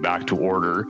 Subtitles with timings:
[0.00, 0.86] Back to order.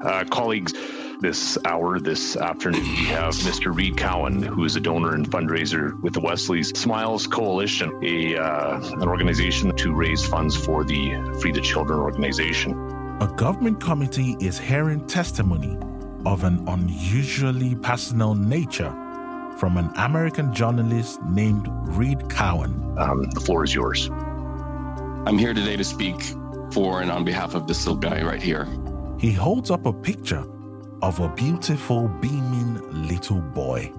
[0.00, 0.74] Uh, colleagues,
[1.20, 3.74] this hour, this afternoon, we have Mr.
[3.74, 8.80] Reed Cowan, who is a donor and fundraiser with the Wesley's Smiles Coalition, a uh,
[9.00, 12.72] an organization to raise funds for the Free the Children organization.
[13.20, 15.76] A government committee is hearing testimony
[16.24, 18.90] of an unusually personal nature
[19.58, 22.94] from an American journalist named Reed Cowan.
[22.96, 24.08] Um, the floor is yours.
[24.08, 26.16] I'm here today to speak
[26.72, 28.66] for and on behalf of this little guy right here.
[29.18, 30.44] He holds up a picture
[31.02, 33.92] of a beautiful, beaming little boy.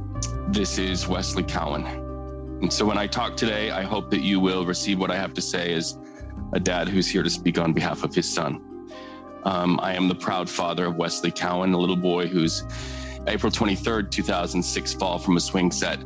[0.50, 1.86] This is Wesley Cowan.
[2.62, 5.34] And so when I talk today, I hope that you will receive what I have
[5.36, 5.98] to say as
[6.54, 8.62] a dad who's here to speak on behalf of his son.
[9.44, 12.64] Um, I am the proud father of Wesley Cowan, a little boy whose
[13.28, 16.00] April 23rd, 2006 fall from a swing set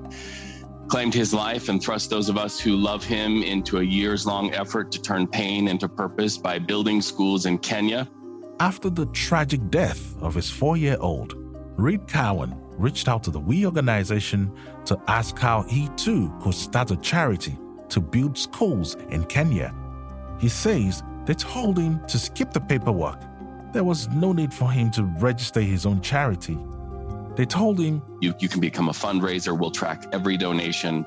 [0.88, 4.54] claimed his life and thrust those of us who love him into a years long
[4.54, 8.08] effort to turn pain into purpose by building schools in Kenya.
[8.60, 11.34] After the tragic death of his four year old,
[11.78, 14.52] Reed Cowan reached out to the We organization
[14.86, 17.58] to ask how he too could start a charity
[17.90, 19.74] to build schools in Kenya.
[20.40, 23.20] He says they told him to skip the paperwork.
[23.72, 26.58] There was no need for him to register his own charity.
[27.36, 29.58] They told him, you, you can become a fundraiser.
[29.58, 31.06] We'll track every donation.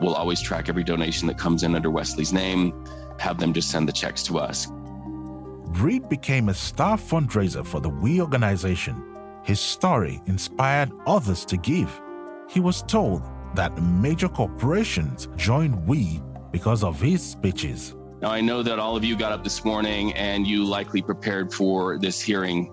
[0.00, 2.84] We'll always track every donation that comes in under Wesley's name,
[3.18, 4.68] have them just send the checks to us.
[4.70, 9.02] Reed became a star fundraiser for the We organization.
[9.42, 12.00] His story inspired others to give.
[12.48, 13.22] He was told
[13.54, 17.94] that major corporations joined We because of his speeches.
[18.22, 21.52] Now, I know that all of you got up this morning and you likely prepared
[21.52, 22.72] for this hearing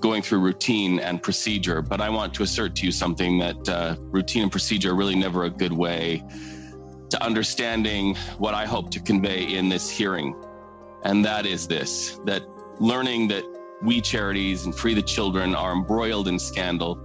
[0.00, 3.96] going through routine and procedure, but I want to assert to you something that uh,
[3.98, 6.22] routine and procedure are really never a good way
[7.10, 10.36] to understanding what I hope to convey in this hearing.
[11.04, 12.42] And that is this that
[12.80, 13.44] learning that
[13.82, 16.98] we charities and Free the Children are embroiled in scandal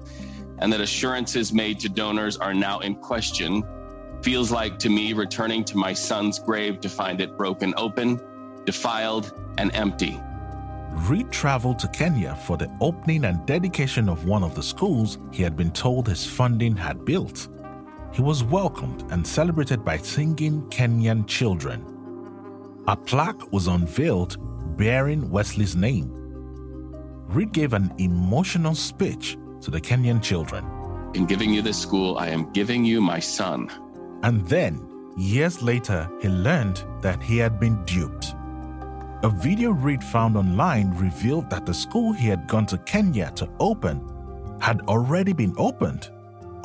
[0.59, 3.64] and that assurances made to donors are now in question
[4.22, 8.20] feels like to me returning to my son's grave to find it broken open,
[8.66, 10.20] defiled, and empty.
[10.96, 15.44] Reed traveled to Kenya for the opening and dedication of one of the schools he
[15.44, 17.50] had been told his funding had built.
[18.14, 21.86] He was welcomed and celebrated by singing Kenyan children.
[22.88, 24.38] A plaque was unveiled
[24.78, 26.12] bearing Wesley's name.
[27.28, 30.64] Reed gave an emotional speech to the Kenyan children.
[31.16, 33.70] In giving you this school, I am giving you my son.
[34.24, 34.88] And then,
[35.18, 38.36] years later, he learned that he had been duped.
[39.23, 43.50] A video Reed found online revealed that the school he had gone to Kenya to
[43.57, 44.06] open
[44.59, 46.09] had already been opened.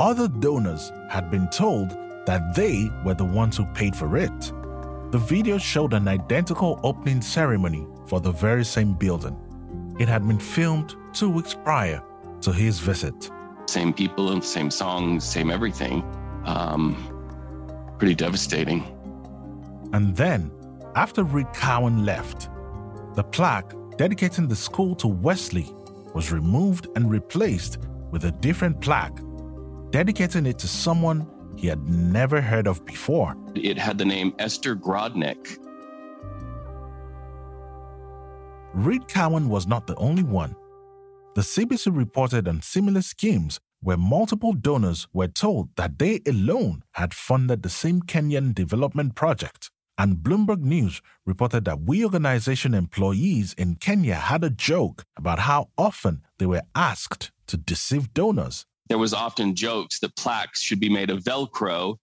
[0.01, 1.91] Other donors had been told
[2.27, 4.53] that they were the ones who paid for it.
[5.13, 9.37] The video showed an identical opening ceremony for the very same building.
[10.01, 12.03] It had been filmed two weeks prior
[12.41, 13.31] to his visit.
[13.67, 16.03] Same people, same songs, same everything.
[16.45, 16.97] Um,
[17.99, 18.83] pretty devastating.
[19.93, 20.51] And then
[20.99, 22.49] after Reed Cowan left,
[23.15, 25.73] the plaque dedicating the school to Wesley
[26.13, 27.79] was removed and replaced
[28.11, 29.17] with a different plaque
[29.91, 31.25] dedicating it to someone
[31.57, 33.37] he had never heard of before.
[33.55, 35.59] It had the name Esther Grodnick.
[38.75, 40.57] Reed Cowan was not the only one.
[41.37, 47.15] The CBC reported on similar schemes where multiple donors were told that they alone had
[47.15, 49.71] funded the same Kenyan development project.
[50.01, 55.71] And Bloomberg News reported that We organization employees in Kenya had a joke about how
[55.77, 58.65] often they were asked to deceive donors.
[58.89, 61.97] There was often jokes that plaques should be made of Velcro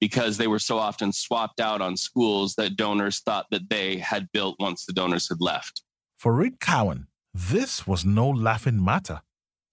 [0.00, 4.30] because they were so often swapped out on schools that donors thought that they had
[4.32, 5.82] built once the donors had left.
[6.16, 9.22] For Reed Cowan, this was no laughing matter.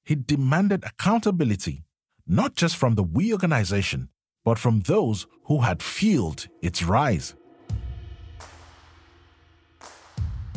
[0.04, 1.84] He demanded accountability,
[2.26, 4.10] not just from the We organization,
[4.44, 7.36] but from those who had fueled its rise.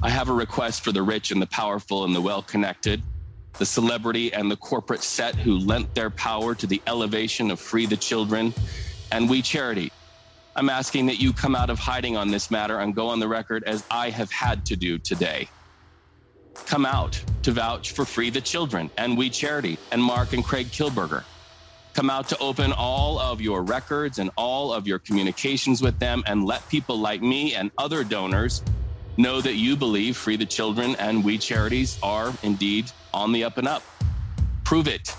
[0.02, 3.02] I have a request for the rich and the powerful and the well connected,
[3.58, 7.84] the celebrity and the corporate set who lent their power to the elevation of Free
[7.84, 8.54] the Children
[9.12, 9.92] and We Charity.
[10.56, 13.28] I'm asking that you come out of hiding on this matter and go on the
[13.28, 15.48] record as I have had to do today.
[16.54, 20.68] Come out to vouch for Free the Children and We Charity and Mark and Craig
[20.68, 21.24] Kielburger.
[21.92, 26.22] Come out to open all of your records and all of your communications with them
[26.26, 28.62] and let people like me and other donors
[29.20, 33.58] know that you believe Free the Children and We Charities are indeed on the up
[33.58, 33.82] and up.
[34.64, 35.14] Prove it.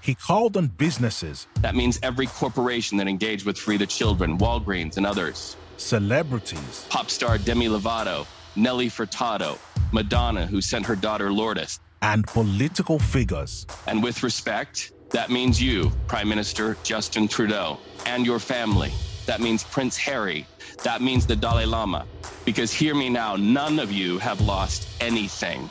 [0.00, 1.46] He called on businesses.
[1.60, 5.56] That means every corporation that engaged with Free the Children, Walgreens, and others.
[5.76, 6.86] Celebrities.
[6.88, 8.26] Pop star Demi Lovato,
[8.56, 9.58] Nelly Furtado,
[9.92, 11.78] Madonna, who sent her daughter Lourdes.
[12.00, 13.66] And political figures.
[13.86, 18.92] And with respect, that means you, Prime Minister Justin Trudeau, and your family.
[19.26, 20.46] That means Prince Harry.
[20.82, 22.06] That means the Dalai Lama.
[22.44, 25.70] Because hear me now, none of you have lost anything.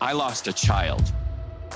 [0.00, 1.12] I lost a child.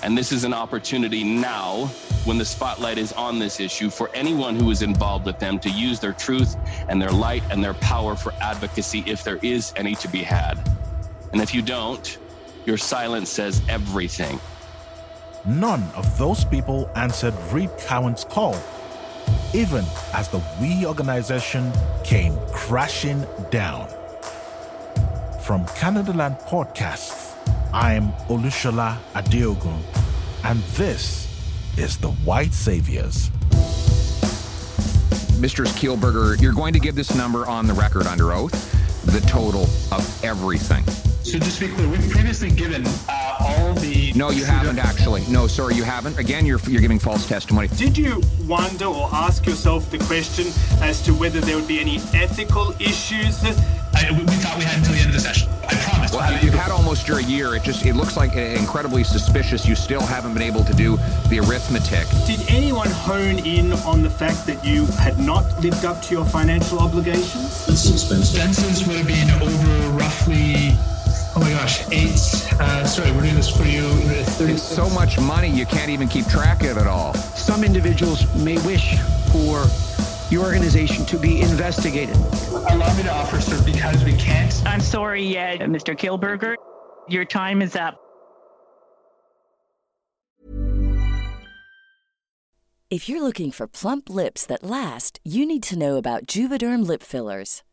[0.03, 1.87] And this is an opportunity now,
[2.25, 5.71] when the spotlight is on this issue, for anyone who is involved with them to
[5.71, 6.57] use their truth
[6.89, 10.59] and their light and their power for advocacy if there is any to be had.
[11.33, 12.19] And if you don't,
[12.67, 14.41] your silence says everything.
[15.47, 18.55] None of those people answered Reed Cowan's call,
[19.55, 19.85] even
[20.15, 21.73] as the We organization
[22.05, 23.89] came crashing down.
[25.43, 27.37] From Canadaland Podcasts,
[27.73, 29.83] I'm Olushola Adeogun,
[30.45, 31.29] and this
[31.77, 33.29] is The White Saviors.
[35.41, 35.67] Mr.
[35.67, 38.53] Kielburger, you're going to give this number on the record under oath,
[39.07, 40.85] the total of everything.
[41.25, 44.13] So just to be clear, we've previously given uh, all the.
[44.15, 45.25] No, you haven't actually.
[45.29, 46.19] No, sorry, you haven't.
[46.19, 47.69] Again, you're you're giving false testimony.
[47.69, 50.47] Did you wonder or ask yourself the question
[50.81, 53.43] as to whether there would be any ethical issues?
[53.95, 55.49] I, we thought we had until the end of the session.
[55.69, 56.13] I promise.
[56.13, 57.55] Well, you've had almost your year.
[57.55, 59.67] It just it looks like uh, incredibly suspicious.
[59.67, 60.97] You still haven't been able to do
[61.29, 62.07] the arithmetic.
[62.27, 66.25] Did anyone hone in on the fact that you had not lived up to your
[66.25, 67.69] financial obligations?
[67.69, 68.37] It's expensive.
[68.37, 70.77] Expenses would have been over roughly
[71.35, 72.13] Oh my gosh, eight.
[72.61, 73.89] Uh, sorry, we're doing this for you.
[74.47, 77.15] It's so much money, you can't even keep track of it all.
[77.15, 78.99] Some individuals may wish
[79.33, 79.65] for
[80.31, 82.17] your organization to be investigated.
[82.71, 84.53] Allow me to offer, sir, because we can't.
[84.67, 85.97] I'm sorry, yeah, Mr.
[85.97, 86.55] Kielburger.
[87.09, 87.99] Your time is up.
[92.91, 97.03] If you're looking for plump lips that last, you need to know about Juvederm lip
[97.03, 97.63] fillers.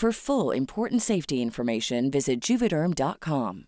[0.00, 3.66] For full important safety information, visit juvederm.com.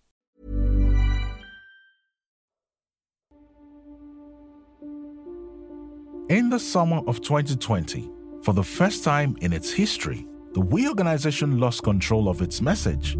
[6.30, 11.60] In the summer of 2020, for the first time in its history, the We organization
[11.60, 13.12] lost control of its message.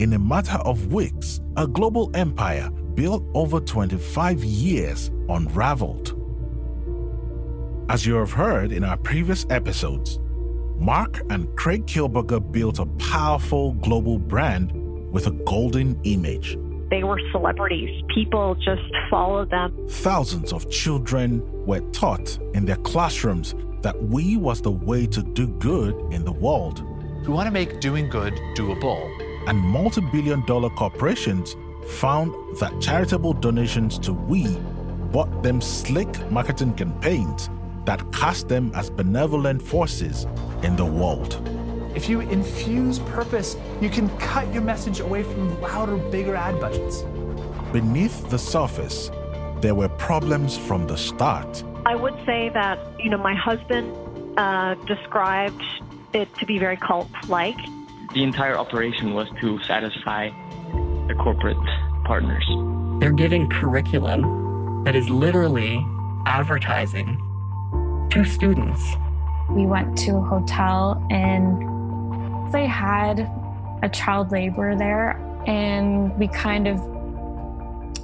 [0.00, 6.14] In a matter of weeks, a global empire built over 25 years unraveled.
[7.90, 10.18] As you have heard in our previous episodes,
[10.78, 14.72] Mark and Craig Kielburger built a powerful global brand
[15.10, 16.58] with a golden image.
[16.90, 18.04] They were celebrities.
[18.14, 19.74] People just followed them.
[19.88, 25.48] Thousands of children were taught in their classrooms that we was the way to do
[25.48, 26.84] good in the world.
[27.22, 29.00] We want to make doing good doable.
[29.48, 31.56] And multi billion dollar corporations
[31.88, 34.46] found that charitable donations to we
[35.10, 37.48] bought them slick marketing campaigns
[37.86, 40.26] that cast them as benevolent forces
[40.62, 41.40] in the world.
[41.94, 47.02] If you infuse purpose, you can cut your message away from louder, bigger ad budgets.
[47.72, 49.10] Beneath the surface,
[49.60, 51.64] there were problems from the start.
[51.86, 53.96] I would say that, you know, my husband
[54.36, 55.62] uh, described
[56.12, 57.56] it to be very cult like.
[58.12, 60.30] The entire operation was to satisfy
[61.08, 61.56] the corporate
[62.04, 62.46] partners.
[63.00, 65.84] They're giving curriculum that is literally
[66.26, 67.22] advertising
[68.10, 68.82] to students.
[69.50, 71.62] We went to a hotel and
[72.52, 73.28] They had
[73.82, 75.10] a child laborer there,
[75.46, 76.78] and we kind of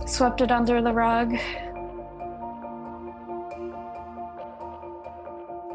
[0.07, 1.31] swept it under the rug.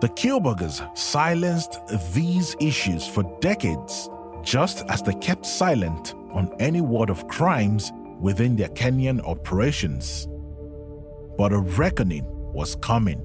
[0.02, 1.80] The Kielburgers silenced
[2.14, 4.10] these issues for decades,
[4.44, 10.28] just as they kept silent on any word of crimes within their Kenyan operations.
[11.38, 13.24] But a reckoning was coming.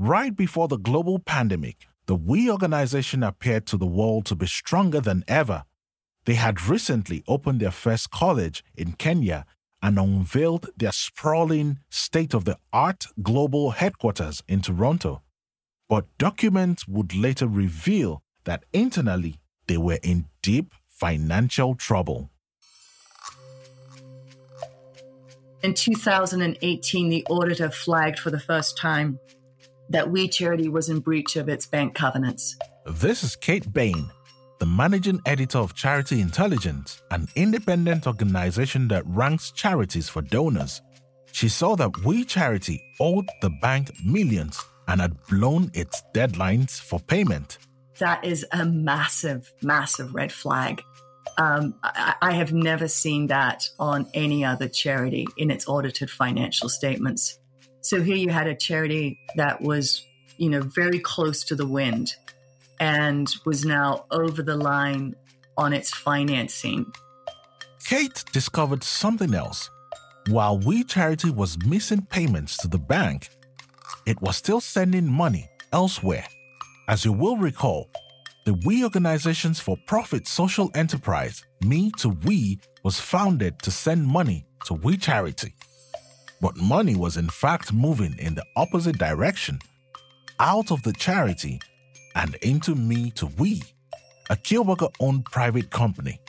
[0.00, 5.00] Right before the global pandemic, the We organization appeared to the world to be stronger
[5.00, 5.64] than ever.
[6.24, 9.44] They had recently opened their first college in Kenya
[9.82, 15.22] and unveiled their sprawling, state of the art global headquarters in Toronto.
[15.88, 22.30] But documents would later reveal that internally they were in deep financial trouble.
[25.64, 29.18] In 2018, the auditor flagged for the first time
[29.90, 32.56] that We Charity was in breach of its bank covenants.
[32.86, 34.10] This is Kate Bahen,
[34.58, 40.82] the managing editor of Charity Intelligence, an independent organization that ranks charities for donors.
[41.32, 46.98] She saw that We Charity owed the bank millions and had blown its deadlines for
[46.98, 47.58] payment.
[47.98, 50.82] That is a massive, massive red flag.
[51.36, 56.68] Um, I, I have never seen that on any other charity in its audited financial
[56.68, 57.38] statements.
[57.80, 60.06] So here you had a charity that was,
[60.36, 62.14] you know, very close to the wind
[62.80, 65.14] and was now over the line
[65.56, 66.86] on its financing.
[67.84, 69.70] Kate discovered something else.
[70.28, 73.30] While We Charity was missing payments to the bank,
[74.06, 76.26] it was still sending money elsewhere.
[76.86, 77.90] As you will recall,
[78.44, 84.46] the We Organization's for profit social enterprise, Me to We, was founded to send money
[84.66, 85.54] to We Charity.
[86.40, 89.58] But money was in fact moving in the opposite direction,
[90.38, 91.60] out of the charity
[92.14, 93.62] and into Me to We,
[94.30, 96.20] a Kielburger owned private company.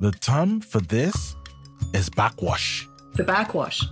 [0.00, 1.34] The term for this
[1.92, 2.86] is backwash.
[3.14, 3.82] The backwash.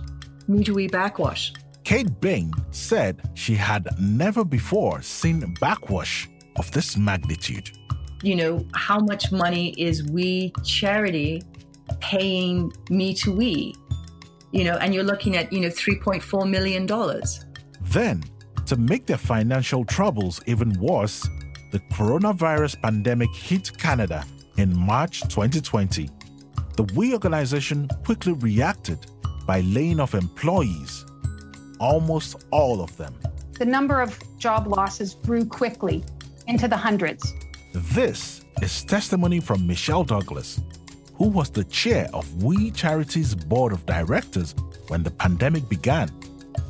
[0.47, 1.53] Me to We backwash.
[1.83, 7.69] Kate Bahen said she had never before seen backwash of this magnitude.
[8.23, 11.43] You know, how much money is We Charity
[11.99, 13.75] paying Me to We?
[14.57, 16.87] You know, and you're looking at, you know, $3.4 million.
[17.93, 18.23] Then,
[18.65, 21.29] to make their financial troubles even worse,
[21.71, 24.25] the coronavirus pandemic hit Canada
[24.57, 26.09] in March 2020.
[26.75, 29.05] The We organization quickly reacted
[29.45, 31.05] by laying off employees,
[31.79, 33.13] almost all of them.
[33.59, 36.03] The number of job losses grew quickly
[36.47, 37.31] into the hundreds.
[37.75, 40.59] This is testimony from Michelle Douglas,
[41.17, 44.53] who was the chair of We Charity's board of directors
[44.87, 46.11] when the pandemic began.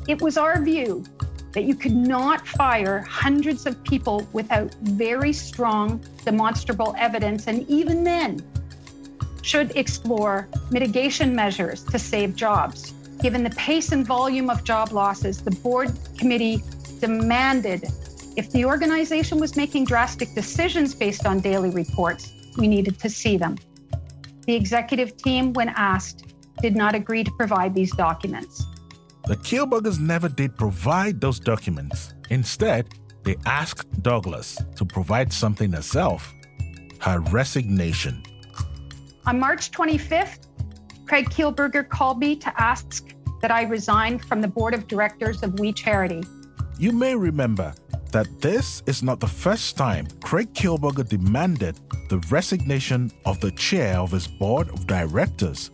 [0.08, 1.04] It was our view
[1.52, 8.04] that you could not fire hundreds of people without very strong demonstrable evidence, and even
[8.04, 8.40] then,
[9.42, 12.92] should explore mitigation measures to save jobs.
[13.20, 16.62] Given the pace and volume of job losses, the board committee
[17.00, 17.84] demanded
[18.36, 23.36] if the organization was making drastic decisions based on daily reports, we needed to see
[23.36, 23.56] them.
[24.48, 28.64] The executive team, when asked, did not agree to provide these documents.
[29.26, 32.14] The Kielburgers never did provide those documents.
[32.30, 32.88] Instead,
[33.24, 36.34] they asked Douglas to provide something herself
[37.00, 38.22] her resignation.
[39.26, 40.46] On March 25th,
[41.04, 43.06] Craig Kielburger called me to ask
[43.42, 46.22] that I resign from the board of directors of We Charity.
[46.78, 47.74] You may remember
[48.12, 53.98] that this is not the first time Craig Kielburger demanded the resignation of the chair
[53.98, 55.70] of his board of directors.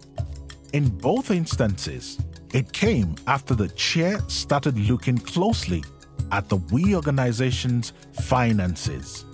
[0.72, 2.18] In both instances,
[2.52, 5.84] it came after the chair started looking closely
[6.32, 9.24] at the We organization's finances.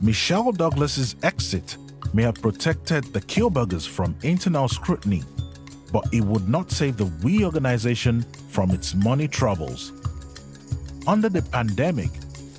[0.00, 1.76] Michelle Douglas's exit
[2.12, 5.22] may have protected the Kielburgers from internal scrutiny,
[5.92, 9.92] but it would not save the We organization from its money troubles.
[11.06, 12.10] Under the pandemic,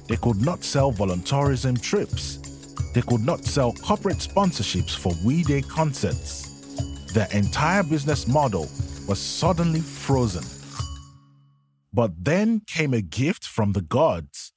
[0.07, 2.37] they could not sell volunteerism trips.
[2.93, 6.49] They could not sell corporate sponsorships for We Day concerts.
[7.13, 8.67] Their entire business model
[9.07, 10.43] was suddenly frozen.
[11.93, 14.53] But then came a gift from the gods,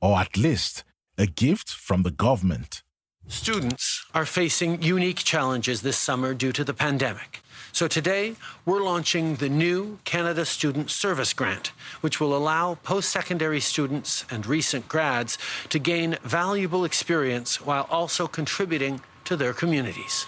[0.00, 0.84] or at least
[1.16, 2.82] a gift from the government.
[3.28, 7.43] Students are facing unique challenges this summer due to the pandemic.
[7.74, 13.58] So today, we're launching the new Canada Student Service Grant, which will allow post secondary
[13.58, 15.38] students and recent grads
[15.70, 20.26] to gain valuable experience while also contributing to their communities.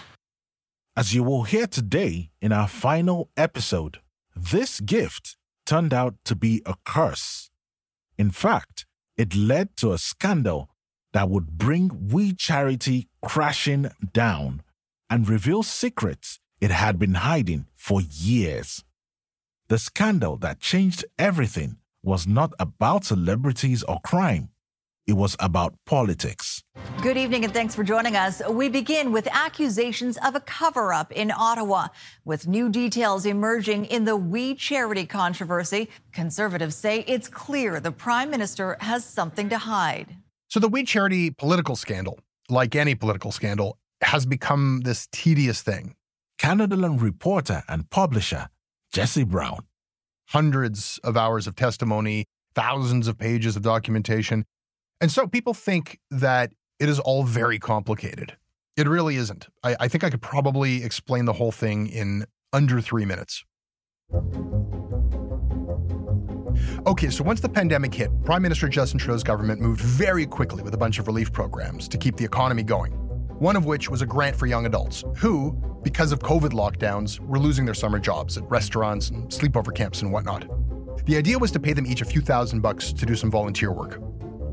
[0.97, 3.99] As you will hear today in our final episode,
[4.35, 7.49] this gift turned out to be a curse.
[8.17, 8.85] In fact,
[9.15, 10.69] it led to a scandal
[11.13, 14.63] that would bring We Charity crashing down
[15.09, 18.83] and reveal secrets it had been hiding for years.
[19.67, 24.49] The scandal that changed everything was not about celebrities or crime.
[25.05, 26.63] It was about politics.
[27.01, 28.41] Good evening and thanks for joining us.
[28.49, 31.87] We begin with accusations of a cover up in Ottawa.
[32.25, 38.29] With new details emerging in the We Charity controversy, conservatives say it's clear the Prime
[38.29, 40.15] Minister has something to hide.
[40.49, 45.96] So, the We Charity political scandal, like any political scandal, has become this tedious thing.
[46.39, 48.49] Canadaland reporter and publisher
[48.91, 49.65] Jesse Brown.
[50.29, 54.45] Hundreds of hours of testimony, thousands of pages of documentation.
[54.99, 58.37] And so people think that it is all very complicated.
[58.75, 59.47] It really isn't.
[59.63, 63.43] I, I think I could probably explain the whole thing in under three minutes.
[66.85, 70.73] Okay, so once the pandemic hit, Prime Minister Justin Trudeau's government moved very quickly with
[70.73, 73.06] a bunch of relief programs to keep the economy going.
[73.39, 75.51] One of which was a grant for young adults who,
[75.83, 80.11] because of COVID lockdowns, were losing their summer jobs at restaurants and sleepover camps and
[80.11, 80.47] whatnot.
[81.05, 83.71] The idea was to pay them each a few thousand bucks to do some volunteer
[83.71, 84.01] work.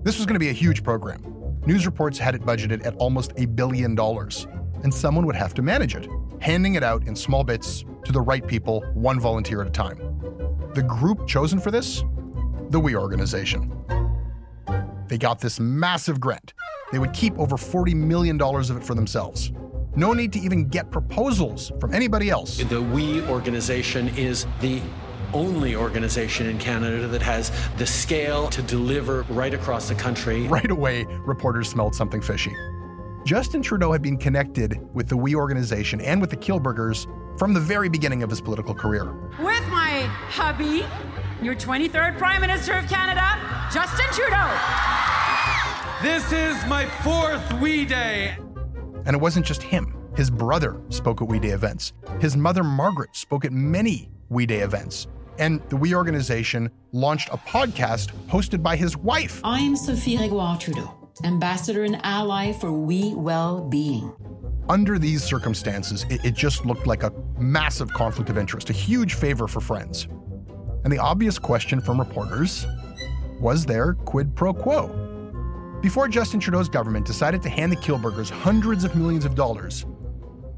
[0.02, 1.22] This was going to be a huge program.
[1.64, 4.46] News reports had it budgeted at almost a billion dollars,
[4.82, 6.06] and someone would have to manage it,
[6.42, 9.96] handing it out in small bits to the right people, one volunteer at a time.
[10.74, 12.04] The group chosen for this?
[12.68, 13.72] The We Organization.
[15.08, 16.54] They got this massive grant.
[16.92, 19.52] They would keep over $40 million of it for themselves.
[19.96, 22.58] No need to even get proposals from anybody else.
[22.58, 24.80] The We organization is the
[25.32, 30.46] only organization in Canada that has the scale to deliver right across the country.
[30.48, 32.54] Right away, reporters smelled something fishy.
[33.24, 37.06] Justin Trudeau had been connected with the We organization and with the Kielburgers
[37.38, 39.12] from the very beginning of his political career.
[39.40, 39.63] With
[40.04, 40.84] my hubby,
[41.42, 43.38] your 23rd Prime Minister of Canada,
[43.72, 44.50] Justin Trudeau.
[46.02, 48.36] This is my fourth We Day.
[49.06, 49.96] And it wasn't just him.
[50.14, 51.94] His brother spoke at We Day events.
[52.20, 55.06] His mother, Margaret, spoke at many We Day events.
[55.38, 59.40] And the We organization launched a podcast hosted by his wife.
[59.42, 64.12] I'm Sophie Gregoire Trudeau, ambassador and ally for We Well Being.
[64.68, 69.14] Under these circumstances, it, it just looked like a massive conflict of interest, a huge
[69.14, 70.08] favor for friends.
[70.84, 72.66] And the obvious question from reporters
[73.40, 74.88] was there quid pro quo?
[75.82, 79.84] Before Justin Trudeau's government decided to hand the Kielburgers hundreds of millions of dollars,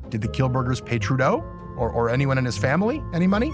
[0.09, 1.43] did the Kielburgers pay Trudeau
[1.77, 3.53] or, or anyone in his family any money?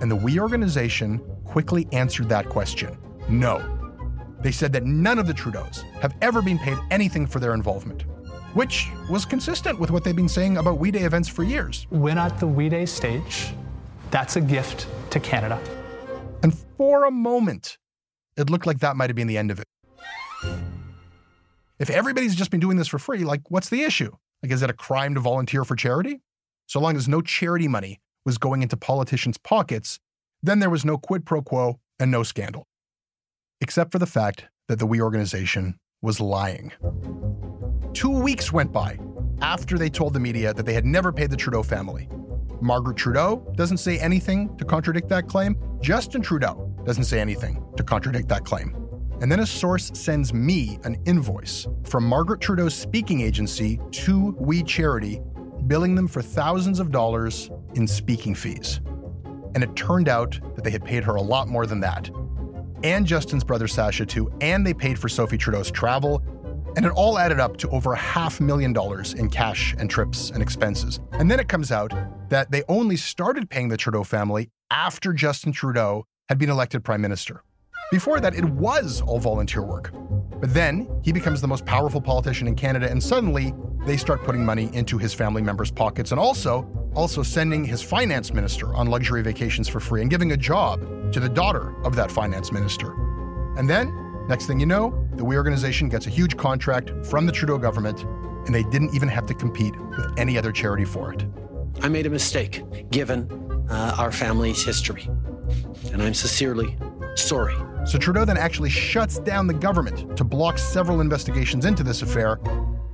[0.00, 2.98] And the We organization quickly answered that question
[3.28, 3.72] no.
[4.40, 8.04] They said that none of the Trudeaus have ever been paid anything for their involvement,
[8.56, 11.86] which was consistent with what they've been saying about We Day events for years.
[11.90, 13.52] When at the We Day stage,
[14.10, 15.60] that's a gift to Canada.
[16.42, 17.76] And for a moment,
[18.38, 19.66] it looked like that might have been the end of it.
[21.78, 24.16] If everybody's just been doing this for free, like, what's the issue?
[24.42, 26.22] Like, is it a crime to volunteer for charity?
[26.66, 30.00] So long as no charity money was going into politicians' pockets,
[30.42, 32.64] then there was no quid pro quo and no scandal.
[33.60, 36.72] Except for the fact that the We organization was lying.
[37.96, 38.98] Two weeks went by
[39.40, 42.10] after they told the media that they had never paid the Trudeau family.
[42.60, 45.56] Margaret Trudeau doesn't say anything to contradict that claim.
[45.80, 48.76] Justin Trudeau doesn't say anything to contradict that claim.
[49.22, 54.62] And then a source sends me an invoice from Margaret Trudeau's speaking agency to We
[54.62, 55.22] Charity,
[55.66, 58.78] billing them for thousands of dollars in speaking fees.
[59.54, 62.10] And it turned out that they had paid her a lot more than that.
[62.82, 66.22] And Justin's brother Sasha, too, and they paid for Sophie Trudeau's travel.
[66.76, 70.30] And it all added up to over a half million dollars in cash and trips
[70.30, 71.00] and expenses.
[71.12, 71.92] And then it comes out
[72.28, 77.00] that they only started paying the Trudeau family after Justin Trudeau had been elected prime
[77.00, 77.42] minister.
[77.90, 79.92] Before that, it was all volunteer work.
[80.40, 83.54] But then he becomes the most powerful politician in Canada, and suddenly
[83.86, 88.32] they start putting money into his family members' pockets and also also sending his finance
[88.32, 90.80] minister on luxury vacations for free and giving a job
[91.12, 92.92] to the daughter of that finance minister.
[93.58, 97.32] And then, next thing you know, the We organization gets a huge contract from the
[97.32, 98.02] Trudeau government,
[98.46, 101.24] and they didn't even have to compete with any other charity for it.
[101.82, 103.30] I made a mistake given
[103.70, 105.08] uh, our family's history,
[105.92, 106.76] and I'm sincerely
[107.14, 107.54] sorry.
[107.84, 112.36] So Trudeau then actually shuts down the government to block several investigations into this affair,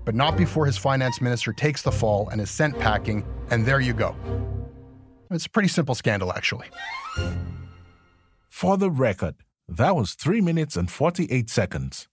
[0.04, 3.80] but not before his finance minister takes the fall and is sent packing, and there
[3.80, 4.14] you go.
[5.30, 6.66] It's a pretty simple scandal, actually.
[8.48, 9.36] For the record,
[9.76, 12.08] that was 3 minutes and 48 seconds.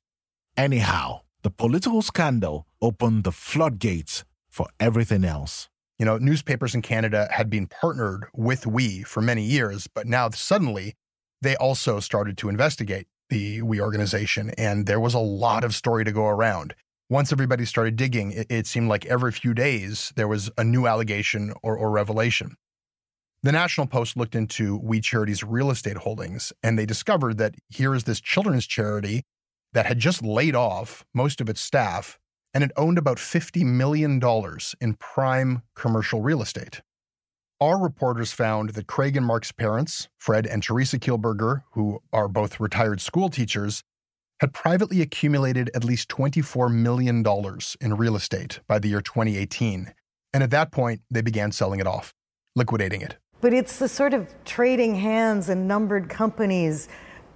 [0.55, 5.69] Anyhow, the political scandal opened the floodgates for everything else.
[5.97, 10.29] You know, newspapers in Canada had been partnered with We for many years, but now
[10.29, 10.95] suddenly
[11.41, 13.07] they also started to investigate.
[13.29, 16.73] the We organization, and there was a lot of story to go around.
[17.09, 20.87] Once everybody started digging, it, it seemed like every few days there was a new
[20.87, 22.55] allegation or, or revelation.
[23.41, 27.95] The National Post looked into We Charity's real estate holdings, and they discovered that here
[27.95, 29.23] is this children's charity
[29.71, 32.19] that had just laid off most of its staff
[32.53, 34.21] and it owned about $50 million
[34.81, 36.81] in prime commercial real estate.
[37.61, 42.59] Our reporters found that Craig and Mark's parents, Fred and Teresa Kielburger, who are both
[42.59, 43.83] retired school teachers,
[44.39, 47.23] had privately accumulated at least $24 million
[47.81, 49.93] in real estate by the year 2018.
[50.33, 52.13] And at that point, they began selling it off,
[52.55, 53.17] liquidating it.
[53.41, 56.89] But it's the sort of trading hands and numbered companies,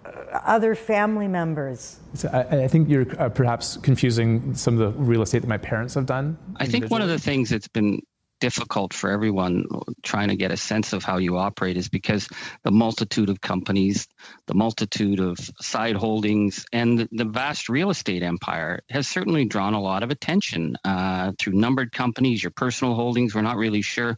[0.06, 0.10] uh,
[0.44, 2.00] other family members.
[2.14, 5.58] So I, I, think you're uh, perhaps confusing some of the real estate that my
[5.58, 6.38] parents have done.
[6.58, 8.02] I think one of the things that's been
[8.44, 9.64] difficult for everyone
[10.02, 12.28] trying to get a sense of how you operate is because
[12.64, 14.06] the multitude of companies,
[14.48, 19.82] the multitude of side holdings, and the vast real estate empire has certainly drawn a
[19.82, 23.34] lot of attention uh, through numbered companies, your personal holdings.
[23.34, 24.18] We're not really sure.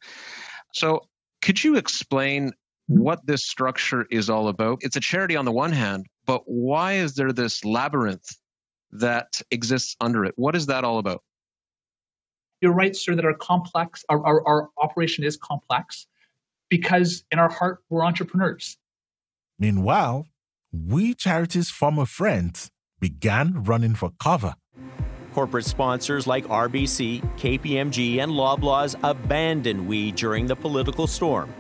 [0.74, 1.04] So
[1.46, 2.54] could you explain
[2.88, 4.80] what this structure is all about?
[4.82, 8.28] It's a charity on the one hand, but why is there this labyrinth
[8.94, 10.34] that exists under it?
[10.38, 11.22] What is that all about?
[12.62, 16.08] You're right, sir, that our complex, our, our, our operation is complex
[16.68, 18.78] because in our heart, we're entrepreneurs.
[19.60, 20.26] Meanwhile,
[20.72, 24.56] we charity's former friends began running for cover.
[25.36, 31.54] Corporate sponsors like RBC, KPMG, and Loblaws abandoned we during the political storm.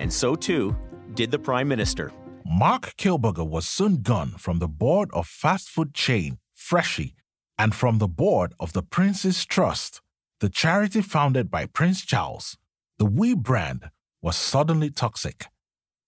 [0.00, 0.76] And so too
[1.14, 2.10] did the Prime Minister.
[2.44, 7.14] Mark Kielburger was soon gone from the board of fast food chain Freshii
[7.56, 10.00] and from the board of the Prince's Trust,
[10.40, 12.58] the charity founded by Prince Charles.
[12.98, 15.46] The We brand was suddenly toxic.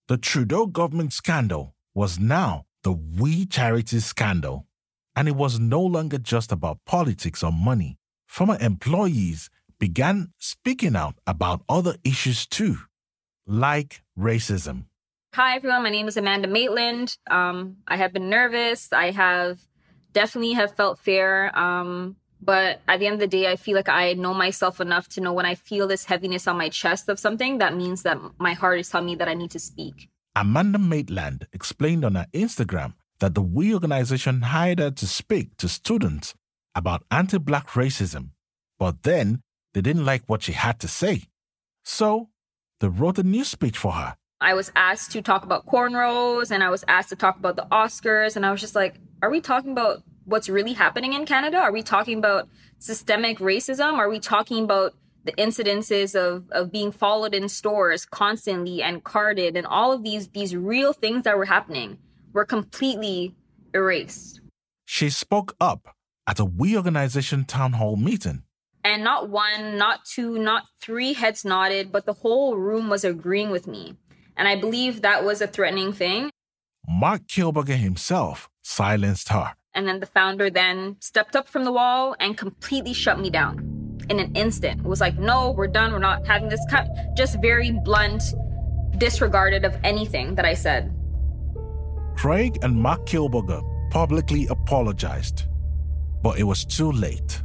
[0.09, 4.67] The Trudeau government scandal was now the We charity scandal.
[5.15, 7.97] And it was no longer just about politics or money.
[8.27, 9.49] Former employees
[9.79, 12.77] began speaking out about other issues too,
[13.47, 14.85] like racism.
[15.33, 15.83] Hi, everyone.
[15.83, 17.17] My name is Amanda Maitland.
[17.29, 18.91] Um, I have been nervous.
[18.93, 19.59] I have
[20.13, 21.49] definitely have felt fear.
[21.55, 25.07] Um, but at the end of the day, I feel like I know myself enough
[25.09, 28.17] to know when I feel this heaviness on my chest of something, that means that
[28.37, 30.09] my heart is telling me that I need to speak.
[30.35, 35.69] Amanda Maitland explained on her Instagram that the We organization hired her to speak to
[35.69, 36.33] students
[36.73, 38.29] about anti black racism,
[38.77, 39.41] but then
[39.73, 41.23] they didn't like what she had to say.
[41.83, 42.29] So
[42.79, 44.15] they wrote a new speech for her.
[44.41, 47.67] I was asked to talk about cornrows and I was asked to talk about the
[47.71, 51.57] Oscars, and I was just like, are we talking about what's really happening in Canada?
[51.57, 52.49] Are we talking about
[52.79, 53.93] systemic racism?
[53.93, 59.55] Are we talking about the incidences of, of being followed in stores constantly and carded
[59.55, 61.97] and all of these these real things that were happening?
[62.35, 63.33] Were completely
[63.73, 64.41] erased.
[64.83, 65.95] She spoke up
[66.27, 68.43] at a We Organization town hall meeting.
[68.83, 73.49] And not one, not two, not three heads nodded, but the whole room was agreeing
[73.49, 73.95] with me.
[74.37, 76.29] And I believe that was a threatening thing.
[76.87, 79.53] Mark Kielburger himself silenced her.
[79.73, 83.97] And then the founder then stepped up from the wall and completely shut me down
[84.09, 84.81] in an instant.
[84.81, 85.93] It was like, no, we're done.
[85.93, 86.87] We're not having this cut.
[87.15, 88.21] Just very blunt,
[88.97, 90.93] disregarded of anything that I said.
[92.15, 95.43] Craig and Mark Kielburger publicly apologized,
[96.21, 97.41] but it was too late.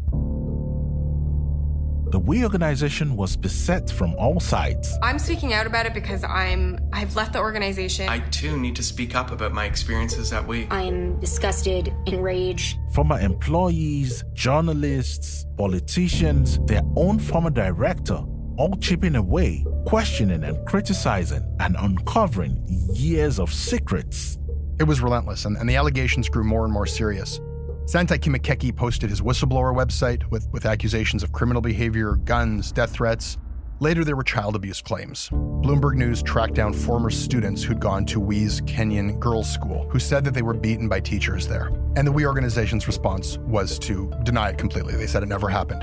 [2.11, 4.99] The We organization was beset from all sides.
[5.01, 8.09] I'm speaking out about it because I'm I've left the organization.
[8.09, 10.67] I too need to speak up about my experiences at We.
[10.71, 12.79] I am disgusted, enraged.
[12.95, 18.25] Former employees, journalists, politicians, their own former director,
[18.57, 22.61] all chipping away, questioning and criticizing and uncovering
[22.93, 24.37] years of secrets.
[24.81, 27.39] It was relentless, and, and the allegations grew more and more serious.
[27.85, 33.37] Santai Kimakeki posted his whistleblower website with, with accusations of criminal behavior, guns, death threats.
[33.81, 35.29] Later, there were child abuse claims.
[35.29, 40.25] Bloomberg News tracked down former students who'd gone to We's Kenyan girls' school, who said
[40.25, 41.67] that they were beaten by teachers there.
[41.97, 44.97] And the We organization's response was to deny it completely.
[44.97, 45.83] They said it never happened.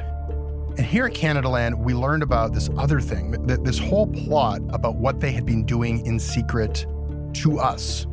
[0.76, 5.20] And here at Canadaland, we learned about this other thing, this whole plot about what
[5.20, 6.88] they had been doing in secret
[7.34, 8.08] to us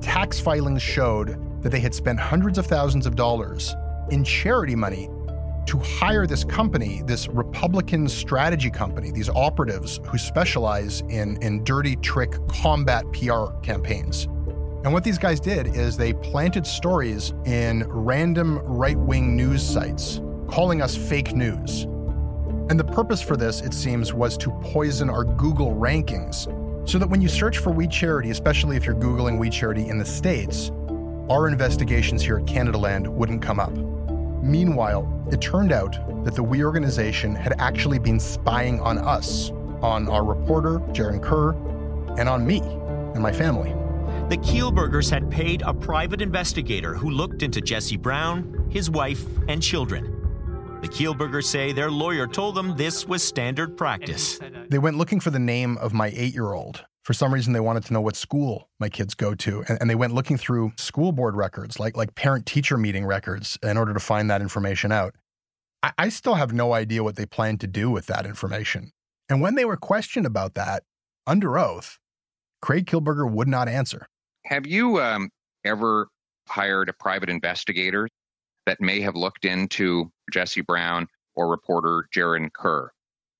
[0.00, 3.74] tax filings showed that they had spent hundreds of thousands of dollars
[4.10, 5.08] in charity money
[5.66, 11.96] to hire this company, this Republican strategy company, these operatives who specialize in, in dirty
[11.96, 14.24] trick combat PR campaigns.
[14.84, 20.20] And what these guys did is they planted stories in random right wing news sites,
[20.48, 21.82] calling us fake news.
[22.68, 26.46] And the purpose for this, it seems, was to poison our Google rankings
[26.86, 29.98] so that when you search for We Charity, especially if you're Googling We Charity in
[29.98, 30.70] the States,
[31.28, 33.72] our investigations here at Canadaland wouldn't come up.
[34.42, 39.50] Meanwhile, it turned out that the We organization had actually been spying on us,
[39.82, 41.50] on our reporter, Jaren Kerr,
[42.18, 43.70] and on me and my family.
[44.28, 49.60] The Kielburgers had paid a private investigator who looked into Jesse Brown, his wife, and
[49.60, 50.15] children.
[50.86, 54.38] The Kielburgers say their lawyer told them this was standard practice.
[54.68, 56.84] They went looking for the name of my eight year old.
[57.02, 59.64] For some reason, they wanted to know what school my kids go to.
[59.66, 63.58] And, and they went looking through school board records, like, like parent teacher meeting records,
[63.64, 65.16] in order to find that information out.
[65.82, 68.92] I, I still have no idea what they planned to do with that information.
[69.28, 70.84] And when they were questioned about that,
[71.26, 71.98] under oath,
[72.62, 74.06] Craig Kielburger would not answer.
[74.44, 75.30] Have you um,
[75.64, 76.06] ever
[76.48, 78.08] hired a private investigator
[78.66, 82.90] that may have looked into Jesse Brown or reporter Jaren Kerr?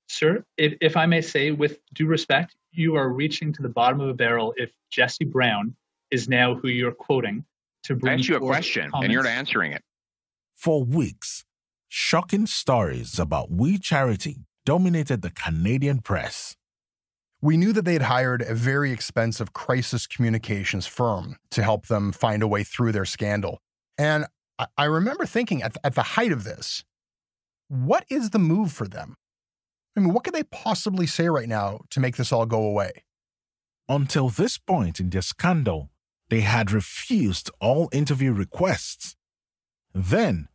[0.08, 4.00] Sir, if, if I may say, with due respect, you are reaching to the bottom
[4.00, 5.74] of a barrel if Jesse Brown
[6.10, 7.44] is now who you're quoting
[7.84, 9.04] to bring I you a question, comments.
[9.04, 9.82] and you're not answering it.
[10.54, 11.44] For weeks,
[11.88, 16.56] shocking stories about We Charity dominated the Canadian press.
[17.40, 22.12] We knew that they had hired a very expensive crisis communications firm to help them
[22.12, 23.58] find a way through their scandal.
[23.98, 24.26] And
[24.76, 26.84] I, remember thinking at, at the height of this,
[27.68, 29.16] what is the move for them?
[29.96, 33.04] I mean, what could they possibly say right now to make this all go away?
[33.88, 35.90] Until this point in their scandal,
[36.28, 39.16] they had refused all interview requests.
[39.94, 40.48] Then,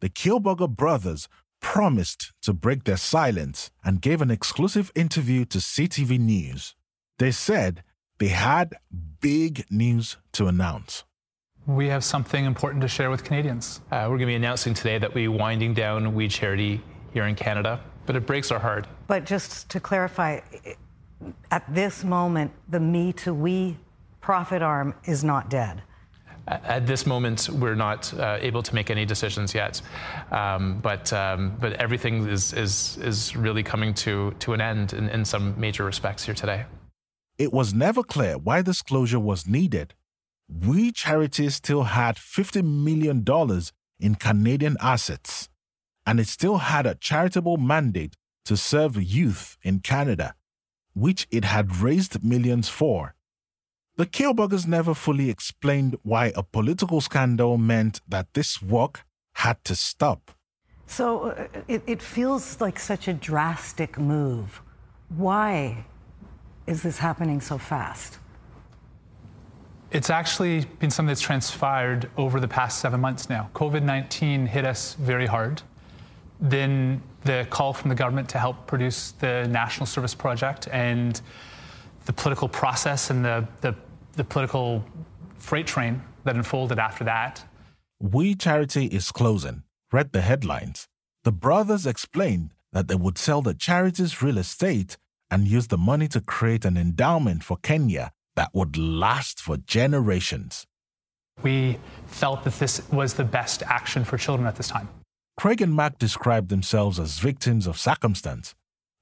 [0.00, 1.28] the Kielburger brothers
[1.60, 6.74] promised to break their silence and gave an exclusive interview to CTV News.
[7.18, 7.84] They said
[8.18, 8.74] they had
[9.20, 11.04] big news to announce.
[11.66, 13.80] We have something important to share with Canadians.
[13.92, 16.80] Uh, we're going to be announcing today that we're winding down We Charity
[17.12, 18.88] here in Canada, but it breaks our heart.
[19.06, 20.40] But just to clarify,
[21.52, 23.76] at this moment, the Me to We
[24.20, 25.82] profit arm is not dead.
[26.48, 29.80] At this moment, we're not uh, able to make any decisions yet,
[30.32, 35.08] um, but um, but everything is is is really coming to to an end in,
[35.10, 36.64] in some major respects here today.
[37.38, 39.94] It was never clear why this closure was needed.
[40.60, 43.24] We charities still had $50 million
[43.98, 45.48] in Canadian assets,
[46.04, 50.34] and it still had a charitable mandate to serve youth in Canada,
[50.94, 53.14] which it had raised millions for.
[53.96, 59.74] The Kielburgers never fully explained why a political scandal meant that this work had to
[59.74, 60.32] stop.
[60.86, 64.60] So uh, it, it feels like such a drastic move.
[65.08, 65.84] Why
[66.66, 68.18] is this happening so fast?
[69.92, 73.50] It's actually been something that's transpired over the past seven months now.
[73.54, 75.60] COVID 19 hit us very hard.
[76.40, 81.20] Then the call from the government to help produce the National Service Project and
[82.06, 83.74] the political process and the, the,
[84.14, 84.82] the political
[85.36, 87.44] freight train that unfolded after that.
[88.00, 89.62] We Charity is closing.
[89.92, 90.88] Read the headlines.
[91.24, 94.96] The brothers explained that they would sell the charity's real estate
[95.30, 100.66] and use the money to create an endowment for Kenya that would last for generations.
[101.42, 104.88] We felt that this was the best action for children at this time.
[105.38, 108.54] Craig and Mac described themselves as victims of circumstance,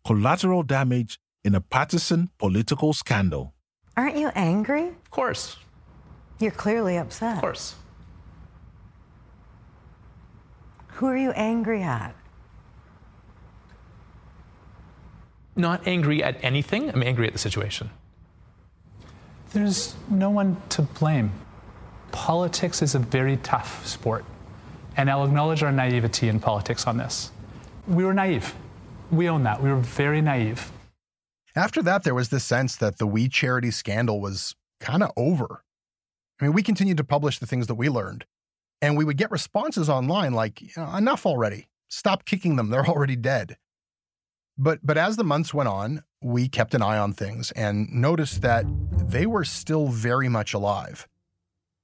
[0.06, 3.54] collateral damage in a partisan political scandal.
[3.96, 4.88] Aren't you angry?
[4.88, 5.56] Of course.
[6.38, 7.36] You're clearly upset.
[7.36, 7.74] Of course.
[10.94, 12.14] Who are you angry at?
[15.56, 17.90] Not angry at anything, I'm angry at the situation.
[19.52, 21.32] There's no one to blame.
[22.12, 24.24] Politics is a very tough sport,
[24.96, 27.32] and I'll acknowledge our naivety in politics on this.
[27.88, 28.54] We were naive.
[29.10, 29.60] We own that.
[29.62, 30.70] We were very naive.
[31.56, 35.64] After that, there was this sense that the We Charity scandal was kind of over.
[36.40, 38.24] I mean, we continued to publish the things that we learned,
[38.80, 41.68] and we would get responses online like, enough already.
[41.88, 42.70] Stop kicking them.
[42.70, 43.56] They're already dead.
[44.62, 48.42] But, but as the months went on, we kept an eye on things and noticed
[48.42, 51.08] that they were still very much alive.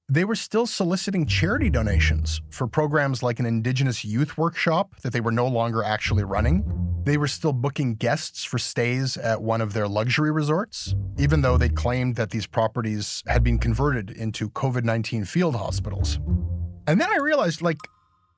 [0.07, 5.19] They were still soliciting charity donations for programs like an Indigenous youth workshop that they
[5.19, 6.63] were no longer actually running.
[7.03, 11.57] They were still booking guests for stays at one of their luxury resorts, even though
[11.57, 16.19] they claimed that these properties had been converted into COVID 19 field hospitals.
[16.85, 17.79] And then I realized, like,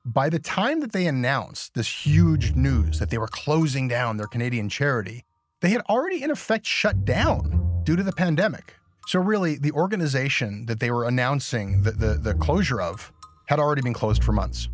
[0.04, 4.26] by the time that they announced this huge news that they were closing down their
[4.26, 5.24] Canadian charity,
[5.60, 8.74] they had already in effect shut down due to the pandemic.
[9.06, 13.12] So, really, the organization that they were announcing the, the, the, closure of
[13.46, 14.68] had already been closed for months.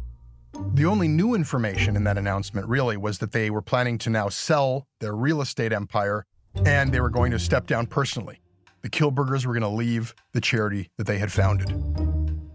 [0.74, 4.28] The only new information in that announcement really was that they were planning to now
[4.28, 6.24] sell their real estate empire
[6.64, 8.40] and they were going to step down personally.
[8.82, 11.70] The Kielburgers were going to leave the charity that they had founded.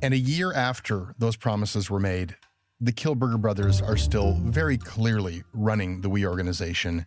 [0.01, 2.35] And a year after those promises were made,
[2.83, 7.05] the Kielburger brothers are still very clearly running the We organization.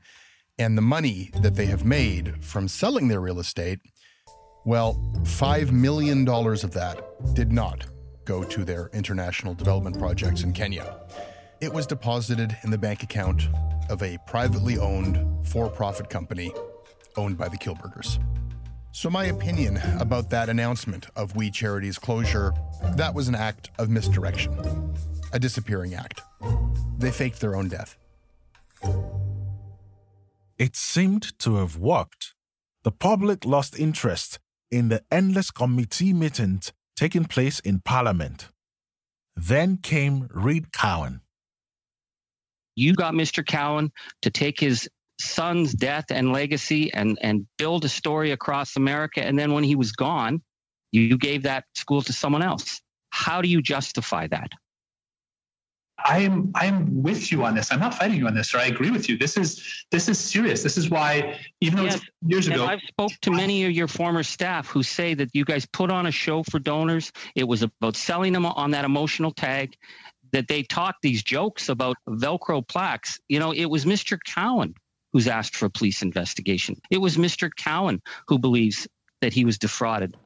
[0.57, 3.81] And the money that they have made from selling their real estate,
[4.65, 7.87] well, $5 million of that did not
[8.25, 10.97] go to their international development projects in Kenya.
[11.61, 13.49] It was deposited in the bank account
[13.91, 16.53] of a privately owned for profit company
[17.17, 18.23] owned by the Kielburgers.
[18.93, 22.53] So, my opinion about that announcement of We Charity's closure,
[22.95, 24.55] that was an act of misdirection,
[25.35, 26.23] a disappearing act.
[26.97, 27.99] They faked their own death.
[30.59, 32.35] It seemed to have worked.
[32.85, 34.39] The public lost interest
[34.71, 38.49] in the endless committee meetings taking place in Parliament.
[39.35, 41.21] Then came Reed Cowan.
[42.77, 43.45] You got Mr.
[43.45, 43.91] Cowan
[44.23, 44.89] to take his
[45.21, 49.25] son's death and legacy and, and build a story across America.
[49.25, 50.43] And then when he was gone,
[50.93, 52.81] you gave that school to someone else.
[53.11, 54.53] How do you justify that?
[56.05, 57.73] I'm I'm with you on this.
[57.73, 59.17] I'm not fighting you on this, or I agree with you.
[59.17, 60.63] This is this is serious.
[60.63, 63.73] This is why even though Yes, it's years and ago, I've spoke to many of
[63.73, 67.11] your former staff who say that you guys put on a show for donors.
[67.35, 69.77] It was about selling them on that emotional tag.
[70.33, 73.21] That they talked these jokes about Velcro plaques.
[73.29, 74.19] You know, it was Mr.
[74.23, 74.75] Cowan
[75.13, 76.77] who's asked for a police investigation.
[76.91, 77.49] It was Mr.
[77.55, 78.89] Cowan who believes
[79.21, 80.17] that he was defrauded.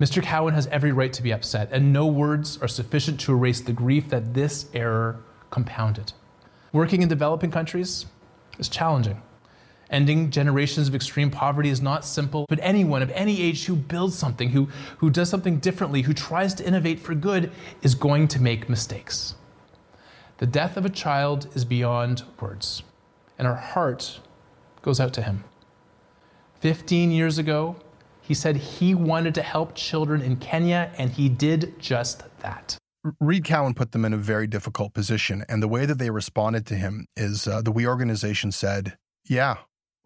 [0.00, 0.22] Mr.
[0.22, 3.72] Cowan has every right to be upset, and no words are sufficient to erase the
[3.72, 6.12] grief that this error compounded.
[6.72, 8.06] Working in developing countries
[8.58, 9.20] is challenging.
[9.90, 14.16] Ending generations of extreme poverty is not simple, but anyone of any age who builds
[14.16, 17.50] something, who, who does something differently, who tries to innovate for good,
[17.82, 19.34] is going to make mistakes.
[20.36, 22.84] The death of a child is beyond words,
[23.36, 24.20] and our heart
[24.82, 25.42] goes out to him.
[26.60, 27.76] 15 years ago,
[28.28, 32.76] he said he wanted to help children in Kenya, and he did just that.
[33.20, 36.66] Reed Cowan put them in a very difficult position, and the way that they responded
[36.66, 39.56] to him is uh, the We organization said, "Yeah,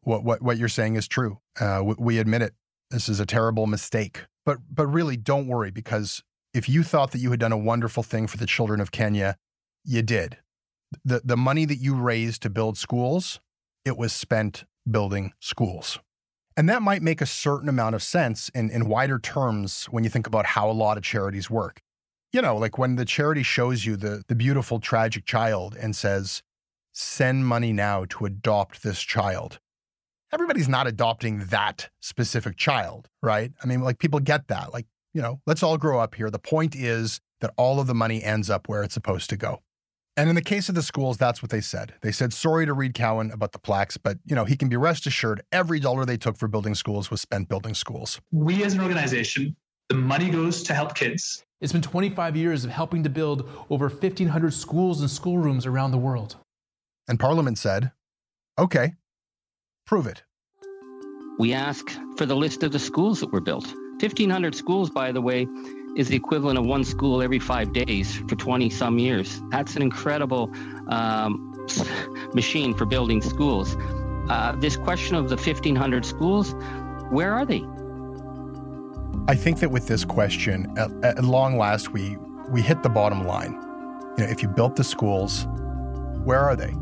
[0.03, 1.39] what what what you're saying is true.
[1.59, 2.55] Uh, we, we admit it.
[2.93, 4.23] This is a terrible mistake.
[4.47, 6.23] But but really, don't worry because
[6.55, 9.37] if you thought that you had done a wonderful thing for the children of Kenya,
[9.85, 10.39] you did.
[11.05, 13.41] The the money that you raised to build schools,
[13.85, 15.99] it was spent building schools."
[16.57, 20.11] And that might make a certain amount of sense in, in wider terms when you
[20.11, 21.83] think about how a lot of charities work
[22.33, 26.43] you know, like when the charity shows you the the beautiful tragic child and says,
[26.93, 29.61] "Send money now to adopt this child."
[30.33, 33.53] Everybody's not adopting that specific child, right?
[33.63, 34.73] I mean, like people get that.
[34.73, 36.31] Like, you know, let's all grow up here.
[36.31, 39.61] The point is that all of the money ends up where it's supposed to go.
[40.17, 41.95] And in the case of the schools, that's what they said.
[42.03, 44.77] They said sorry to Reed Cowan about the plaques, but you know, he can be
[44.77, 48.21] rest assured every dollar they took for building schools was spent building schools.
[48.31, 49.57] we as an organization,
[49.89, 51.45] the money goes to help kids.
[51.63, 55.99] It's been 25 years of helping to build over 1,500 schools and schoolrooms around the
[55.99, 56.37] world.
[57.09, 57.93] And Parliament said,
[58.59, 58.95] "Okay,
[59.87, 60.25] prove it."
[61.39, 63.67] We ask for the list of the schools that were built.
[64.01, 65.47] 1,500 schools, by the way,
[65.97, 69.43] is the equivalent of one school every five days for 20 some years.
[69.51, 70.51] That's an incredible
[70.89, 71.67] um,
[72.35, 73.77] machine for building schools.
[74.29, 76.55] Uh, this question of the 1,500 schools,
[77.11, 77.63] where are they?
[79.29, 82.17] I think that with this question, at, at long last, we
[82.49, 83.53] we hit the bottom line.
[84.19, 85.47] You know, if you built the schools,
[86.25, 86.75] where are they?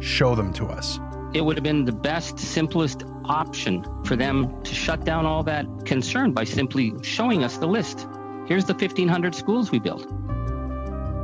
[0.00, 0.98] Show them to us.
[1.34, 5.66] It would have been the best, simplest option for them to shut down all that
[5.84, 8.06] concern by simply showing us the list.
[8.46, 10.06] Here's the 1,500 schools we built.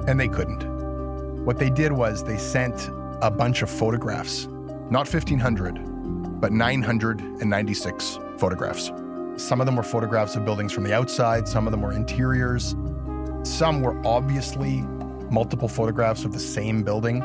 [0.08, 0.64] And they couldn't.
[1.44, 4.48] What they did was they sent a bunch of photographs,
[4.90, 8.90] not 1,500, but 996 photographs.
[9.36, 12.74] Some of them were photographs of buildings from the outside, some of them were interiors,
[13.44, 14.82] some were obviously
[15.30, 17.22] multiple photographs of the same building,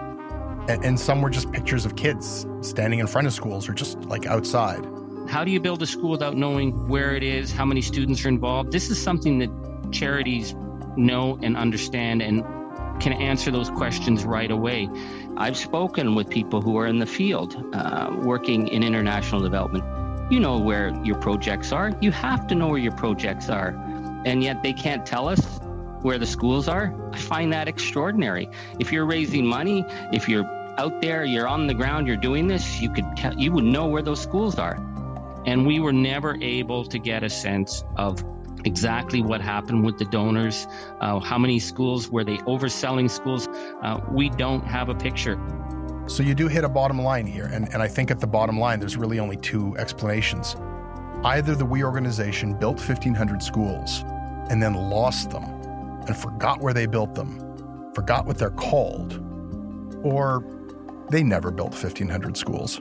[0.70, 4.00] and, and some were just pictures of kids standing in front of schools or just
[4.06, 4.86] like outside.
[5.28, 8.30] How do you build a school without knowing where it is, how many students are
[8.30, 8.72] involved?
[8.72, 9.50] This is something that
[9.92, 10.56] charities
[10.96, 12.44] know and understand and
[13.00, 14.90] can answer those questions right away.
[15.38, 19.84] I've spoken with people who are in the field uh, working in international development.
[20.32, 21.92] You know where your projects are.
[22.02, 23.70] You have to know where your projects are.
[24.26, 25.60] And yet they can't tell us
[26.02, 26.94] where the schools are.
[27.14, 28.50] I find that extraordinary.
[28.80, 30.46] If you're raising money, if you're
[30.78, 33.06] out there, you're on the ground, you're doing this, you could
[33.38, 34.76] you would know where those schools are.
[35.46, 38.24] And we were never able to get a sense of
[38.68, 40.68] exactly what happened with the donors,
[41.00, 43.48] uh, how many schools were they overselling schools.
[43.82, 45.40] Uh, we don't have a picture.
[46.06, 48.60] So you do hit a bottom line here, and, and I think at the bottom
[48.60, 50.56] line, there's really only two explanations.
[51.24, 54.04] Either the We organization built 1,500 schools
[54.50, 55.44] and then lost them
[56.08, 59.22] and forgot where they built them, forgot what they're called,
[60.04, 60.46] or
[61.10, 62.80] they never built 1,500 schools.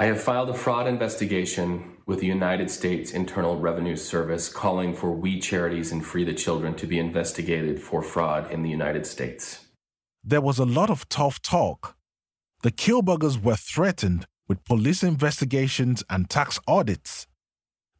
[0.00, 5.12] I have filed a fraud investigation with the United States Internal Revenue Service calling for
[5.12, 9.66] We Charities and Free the Children to be investigated for fraud in the United States.
[10.24, 11.98] There was a lot of tough talk.
[12.62, 17.26] The Kielburgers were threatened with police investigations and tax audits.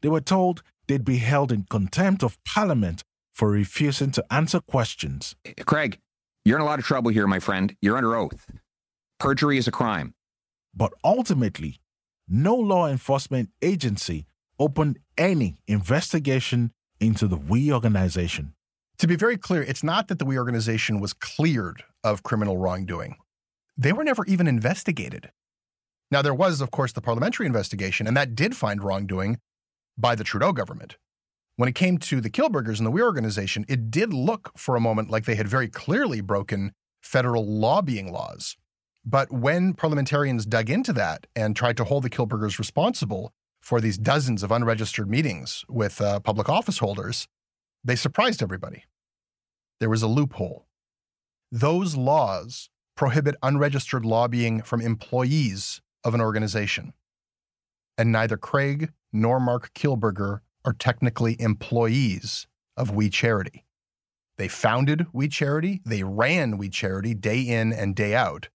[0.00, 3.02] They were told they'd be held in contempt of Parliament
[3.34, 5.36] for refusing to answer questions.
[5.66, 5.98] Craig,
[6.46, 7.76] you're in a lot of trouble here, my friend.
[7.82, 8.46] You're under oath.
[9.18, 10.14] Perjury is a crime.
[10.74, 11.78] But ultimately,
[12.30, 14.24] no law enforcement agency
[14.58, 16.70] opened any investigation
[17.00, 18.54] into the We organization.
[18.98, 23.16] To be very clear, it's not that the We organization was cleared of criminal wrongdoing.
[23.76, 25.30] They were never even investigated.
[26.10, 29.38] Now, there was, of course, the parliamentary investigation, and that did find wrongdoing
[29.96, 30.96] by the Trudeau government.
[31.56, 34.80] When it came to the Kielburgers and the We organization, it did look for a
[34.80, 38.56] moment like they had very clearly broken federal lobbying laws.
[39.04, 43.98] But when parliamentarians dug into that and tried to hold the Kielburgers responsible for these
[43.98, 47.26] dozens of unregistered meetings with uh, public office holders,
[47.82, 48.84] they surprised everybody.
[49.78, 50.66] There was a loophole.
[51.50, 56.92] Those laws prohibit unregistered lobbying from employees of an organization.
[57.96, 62.46] And neither Craig nor Mark Kielburger are technically employees
[62.76, 63.64] of We Charity.
[64.36, 68.48] They founded We Charity, they ran We Charity day in and day out,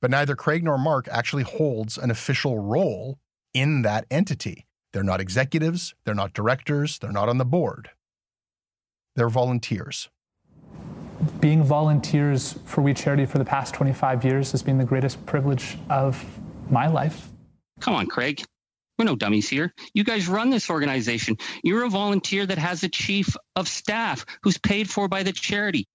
[0.00, 3.18] but neither Craig nor Mark actually holds an official role
[3.52, 4.66] in that entity.
[4.92, 7.90] They're not executives, they're not directors, they're not on the board.
[9.16, 10.08] They're volunteers.
[11.40, 15.78] Being volunteers for We Charity for the past 25 years has been the greatest privilege
[15.88, 16.24] of
[16.70, 17.28] my life.
[17.80, 18.44] Come on, Craig.
[18.98, 19.72] We're no dummies here.
[19.92, 21.36] You guys run this organization.
[21.64, 25.86] You're a volunteer that has a chief of staff who's paid for by the charity.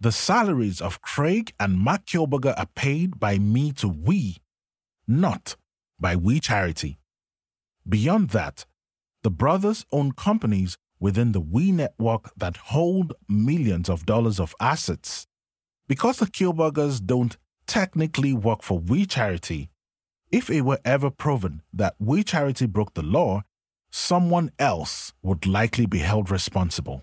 [0.00, 4.36] The salaries of Craig and Mark Kielburger are paid by me to we,
[5.08, 5.56] not
[5.98, 7.00] by We Charity.
[7.88, 8.64] Beyond that,
[9.24, 15.26] the brothers own companies within the We network that hold millions of dollars of assets.
[15.88, 17.36] Because the Kielburgers don't
[17.66, 19.68] technically work for We Charity,
[20.30, 23.42] if it were ever proven that We Charity broke the law,
[23.90, 27.02] someone else would likely be held responsible.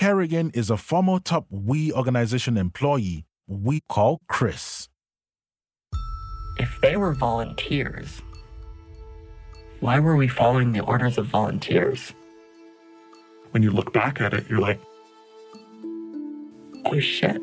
[0.00, 4.88] Harrigan is a former top We organization employee we call Chris.
[6.56, 8.22] If they were volunteers,
[9.80, 12.14] why were we following the orders of volunteers?
[13.50, 14.80] When you look back at it, you're like,
[16.86, 17.42] oh shit,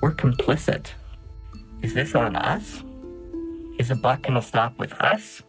[0.00, 0.86] we're complicit.
[1.82, 2.82] Is this on us?
[3.78, 5.42] Is the buck gonna stop with us?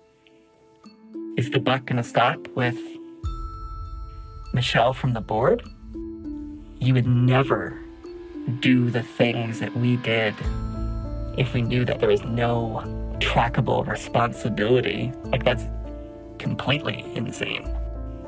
[1.37, 2.77] Is the buck gonna stop with
[4.53, 5.63] Michelle from the board,
[6.79, 7.79] you would never
[8.59, 10.33] do the things that we did
[11.37, 12.81] if we knew that there was no
[13.19, 15.13] trackable responsibility.
[15.25, 15.63] Like, that's
[16.37, 17.65] completely insane.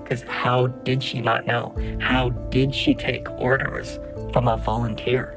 [0.02, 1.76] Because how did she not know?
[2.00, 4.00] How did she take orders
[4.32, 5.36] from a volunteer?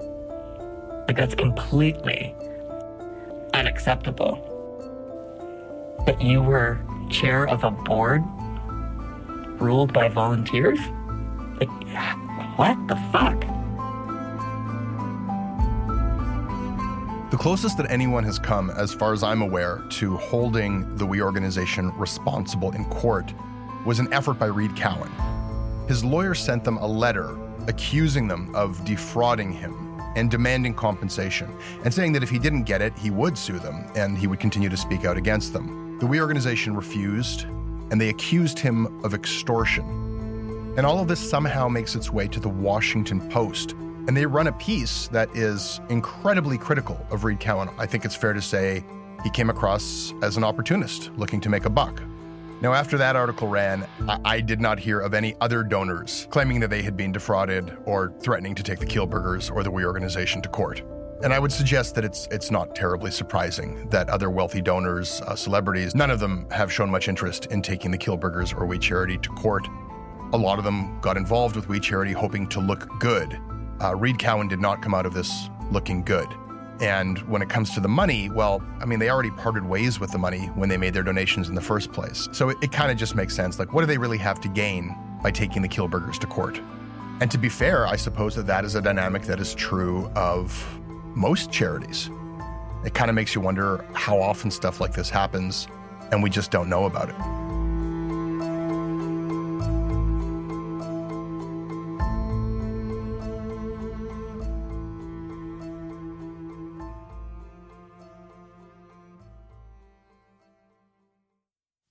[1.09, 2.32] Like, that's completely
[3.55, 4.53] unacceptable.
[6.07, 6.78] That you were
[7.11, 8.22] chair of a board
[9.61, 10.78] ruled by volunteers?
[12.57, 13.40] What the fuck?
[17.30, 21.20] The closest that anyone has come, as far as I'm aware, to holding the We
[21.20, 23.34] organization responsible in court
[23.84, 25.11] was an effort by Reed Cowan.
[25.88, 27.36] His lawyer sent them a letter
[27.68, 31.52] accusing them of defrauding him and demanding compensation,
[31.84, 34.40] and saying that if he didn't get it, he would sue them and he would
[34.40, 35.98] continue to speak out against them.
[35.98, 37.46] The We organization refused,
[37.91, 39.84] and they accused him of extortion.
[40.76, 43.72] And all of this somehow makes its way to the Washington Post.
[43.72, 47.70] And they run a piece that is incredibly critical of Reed Cowan.
[47.78, 48.84] I think it's fair to say
[49.24, 52.03] he came across as an opportunist looking to make a buck.
[52.61, 56.61] Now, after that article ran, I, I did not hear of any other donors claiming
[56.61, 60.41] that they had been defrauded or threatening to take the Kielburgers or the We organization
[60.43, 60.82] to court.
[61.22, 65.34] And I would suggest that it's it's not terribly surprising that other wealthy donors, uh,
[65.34, 69.16] celebrities, none of them have shown much interest in taking the Kielburgers or We Charity
[69.18, 69.66] to court.
[70.32, 73.40] A lot of them got involved with We Charity hoping to look good.
[73.82, 76.28] Uh, Reed Cowan did not come out of this looking good.
[76.80, 80.12] And when it comes to the money, well, I mean, they already parted ways with
[80.12, 82.28] the money when they made their donations in the first place.
[82.32, 83.58] So it, it kind of just makes sense.
[83.58, 86.60] Like, what do they really have to gain by taking the Kielburgers to court?
[87.20, 90.52] And to be fair, I suppose that that is a dynamic that is true of
[91.16, 92.10] most charities.
[92.84, 95.66] It kind of makes you wonder how often stuff like this happens
[96.12, 97.16] and we just don't know about it.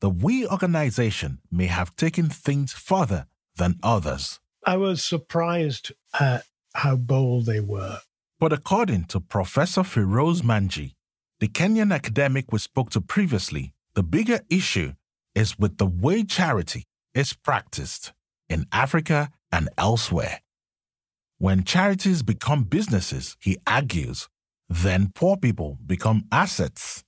[0.01, 3.26] The We organization may have taken things further
[3.57, 4.39] than others.
[4.63, 6.45] I was surprised at
[6.76, 8.01] how bold they were.
[8.39, 10.95] But according to Professor Firoz Manji,
[11.39, 14.93] the Kenyan academic we spoke to previously, the bigger issue
[15.33, 16.83] is with the way charity
[17.13, 18.11] is practiced
[18.49, 20.41] in Africa and elsewhere.
[21.38, 24.27] When charities become businesses, he argues,
[24.67, 27.03] then poor people become assets,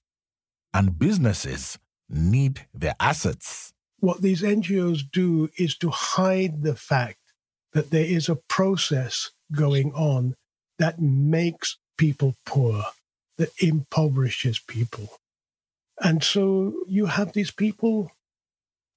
[0.73, 1.77] and businesses
[2.09, 3.73] need their assets.
[3.99, 7.19] What these NGOs do is to hide the fact
[7.73, 10.35] that there is a process going on
[10.79, 12.83] that makes people poor,
[13.37, 15.09] that impoverishes people.
[16.01, 18.11] And so you have these people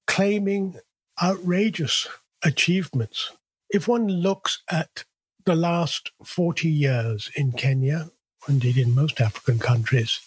[0.07, 0.79] claiming
[1.21, 2.07] outrageous
[2.43, 3.31] achievements.
[3.69, 5.05] If one looks at
[5.45, 8.09] the last 40 years in Kenya,
[8.47, 10.19] indeed in most African countries,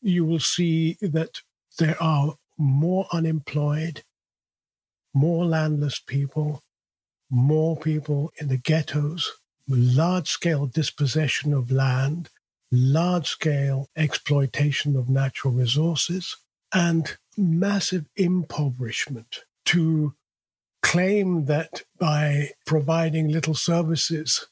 [0.00, 1.42] you will see that
[1.78, 4.02] there are more unemployed,
[5.14, 6.62] more landless people,
[7.30, 9.30] more people in the ghettos,
[9.76, 12.30] large scale dispossession of land,
[12.70, 16.36] large scale exploitation of natural resources,
[16.72, 20.14] and massive impoverishment to
[20.82, 24.46] claim that by providing little services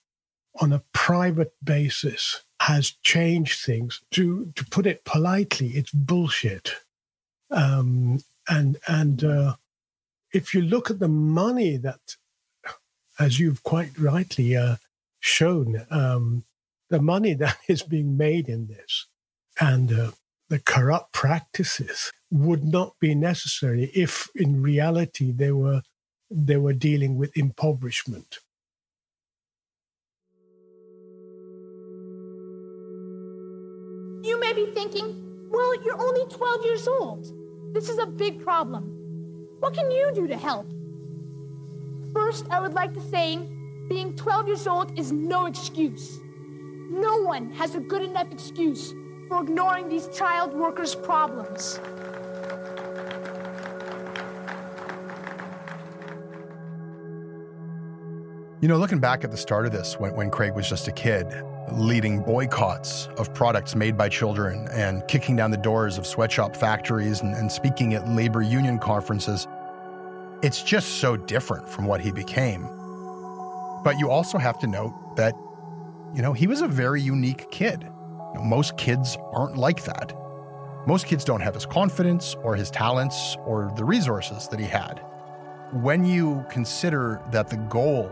[0.60, 4.00] on a private basis has changed things.
[4.12, 6.72] To, to put it politely, it's bullshit.
[7.50, 9.54] Um, and and uh,
[10.32, 12.00] if you look at the money that,
[13.18, 14.76] as you've quite rightly uh,
[15.20, 16.44] shown, um,
[16.88, 19.06] the money that is being made in this
[19.60, 20.10] and uh,
[20.48, 25.82] the corrupt practices would not be necessary if, in reality, they were
[26.32, 28.38] they were dealing with impoverishment.
[34.22, 37.26] You may be thinking, well, you're only 12 years old.
[37.74, 38.84] This is a big problem.
[39.58, 40.70] What can you do to help?
[42.14, 43.40] First, I would like to say
[43.90, 46.20] being 12 years old is no excuse.
[46.90, 48.94] No one has a good enough excuse
[49.28, 51.80] for ignoring these child workers' problems.
[58.60, 60.92] You know, looking back at the start of this, when, when Craig was just a
[60.92, 61.26] kid,
[61.72, 67.22] leading boycotts of products made by children and kicking down the doors of sweatshop factories
[67.22, 69.48] and, and speaking at labor union conferences,
[70.42, 72.68] it's just so different from what he became.
[73.82, 75.34] But you also have to note that,
[76.14, 77.82] you know, he was a very unique kid.
[77.82, 80.16] You know, most kids aren't like that.
[80.86, 85.02] Most kids don't have his confidence or his talents or the resources that he had.
[85.72, 88.10] When you consider that the goal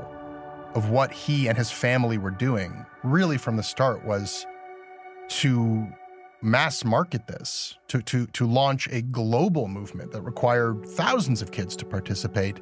[0.74, 4.46] of what he and his family were doing, really from the start, was
[5.28, 5.88] to
[6.40, 11.74] mass market this, to, to, to launch a global movement that required thousands of kids
[11.76, 12.60] to participate,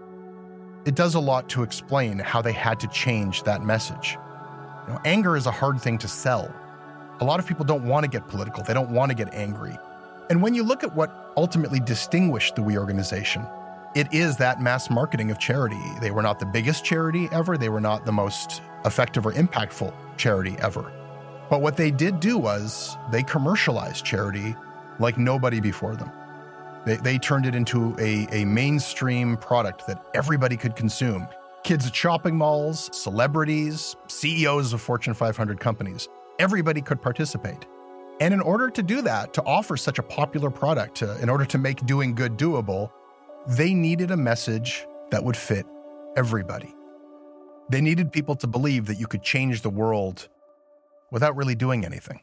[0.87, 4.17] it does a lot to explain how they had to change that message.
[4.87, 6.55] You know, anger is a hard thing to sell.
[7.21, 9.77] A lot of people don't want to get political, they don't want to get angry.
[10.31, 13.45] And when you look at what ultimately distinguished the We organization,
[13.97, 15.81] it is that mass marketing of charity.
[16.01, 19.93] They were not the biggest charity ever, they were not the most effective or impactful
[20.17, 20.93] charity ever.
[21.51, 24.55] But what they did do was they commercialized charity
[25.01, 26.13] like nobody before them.
[26.87, 31.29] They, they turned it into a, a mainstream product that everybody could consume.
[31.65, 36.09] Kids at shopping malls, celebrities, CEOs of Fortune 500 companies,
[36.39, 37.67] everybody could participate.
[38.21, 41.45] And in order to do that, to offer such a popular product, uh, in order
[41.45, 42.91] to make doing good doable,
[43.49, 45.67] they needed a message that would fit
[46.17, 46.73] everybody.
[47.69, 50.29] They needed people to believe that you could change the world
[51.11, 52.21] without really doing anything.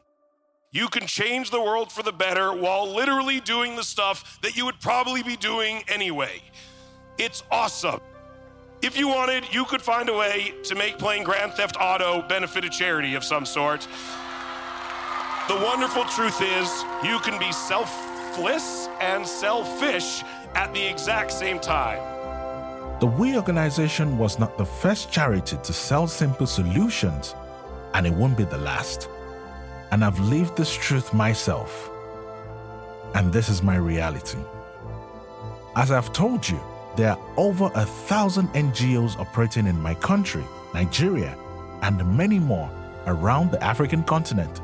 [0.74, 4.64] You can change the world for the better while literally doing the stuff that you
[4.64, 6.42] would probably be doing anyway.
[7.16, 8.00] It's awesome.
[8.82, 12.64] If you wanted, you could find a way to make playing Grand Theft Auto benefit
[12.64, 13.86] a charity of some sort.
[15.46, 16.68] The wonderful truth is,
[17.04, 20.24] you can be selfless and selfish
[20.56, 22.02] at the exact same time.
[22.98, 27.36] The We organization was not the first charity to sell simple solutions,
[27.94, 29.08] and it won't be the last.
[29.90, 31.90] And I've lived this truth myself.
[33.14, 34.38] And this is my reality.
[35.76, 36.60] As I've told you,
[36.96, 41.36] there are over a thousand NGOs operating in my country, Nigeria,
[41.82, 42.70] and many more
[43.06, 44.60] around the African continent.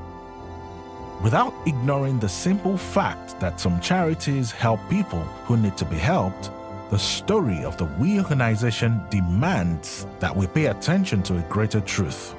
[1.22, 6.50] without ignoring the simple fact that some charities help people who need to be helped,
[6.90, 12.34] the story of the We organization demands that we pay attention to a greater truth.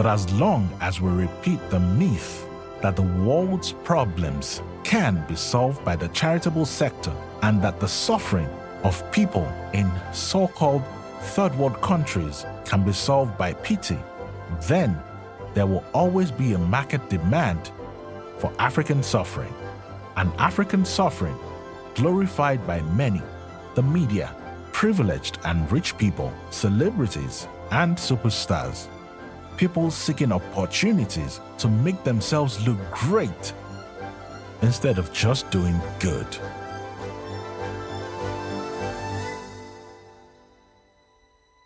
[0.00, 2.48] That as long as we repeat the myth
[2.80, 8.48] that the world's problems can be solved by the charitable sector and that the suffering
[8.82, 10.82] of people in so called
[11.34, 13.98] third world countries can be solved by pity,
[14.62, 14.98] then
[15.52, 17.70] there will always be a market demand
[18.38, 19.52] for African suffering.
[20.16, 21.36] An African suffering
[21.94, 23.20] glorified by many,
[23.74, 24.34] the media,
[24.72, 28.88] privileged and rich people, celebrities, and superstars.
[29.60, 33.52] People seeking opportunities to make themselves look great
[34.62, 36.26] instead of just doing good.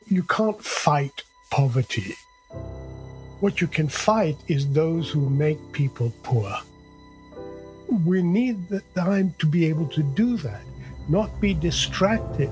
[0.09, 1.23] You can't fight
[1.53, 2.17] poverty.
[3.39, 6.53] What you can fight is those who make people poor.
[8.05, 10.63] We need the time to be able to do that,
[11.09, 12.51] not be distracted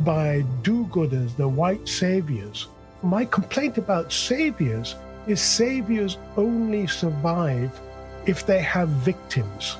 [0.00, 2.68] by do gooders, the white saviors.
[3.02, 4.94] My complaint about saviors
[5.26, 7.80] is saviors only survive
[8.26, 9.76] if they have victims.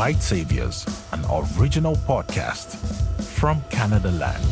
[0.00, 1.22] White Saviors, an
[1.60, 2.74] original podcast
[3.36, 4.48] from Canadaland.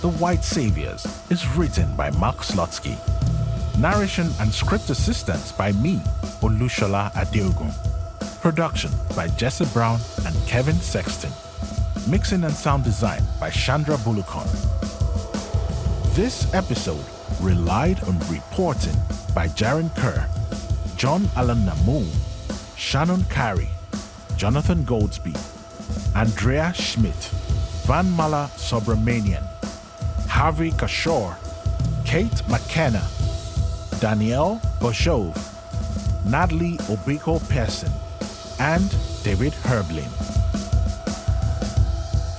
[0.00, 2.96] The White Saviors is written by Mark Slutsky.
[3.78, 5.96] Narration and script assistance by me,
[6.40, 7.70] Olushola Adeogun.
[8.40, 11.30] Production by Jesse Brown and Kevin Sexton.
[12.08, 14.48] Mixing and sound design by Chandra Bulucon.
[16.16, 17.04] This episode
[17.42, 18.96] relied on reporting
[19.34, 20.26] by Jaren Kerr,
[20.96, 22.06] John-Allan Namu,
[22.76, 23.68] Shannon Carey,
[24.38, 25.36] Jonathan Goldsbie,
[26.14, 27.28] Andrea Schmidt,
[27.88, 29.42] Vanmala Subramaniam,
[30.28, 31.34] Harvey Cashore,
[32.04, 33.04] Kate McKenna,
[33.98, 35.34] Danielle Boshov,
[36.24, 37.90] Natalie Obiko Pearson,
[38.60, 40.08] and David Herblin.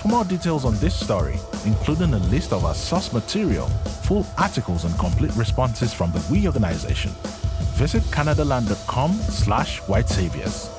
[0.01, 3.67] For more details on this story, including a list of our source material,
[4.03, 7.11] full articles, and complete responses from the We organization,
[7.75, 10.78] visit canadaland.com slash white saviors.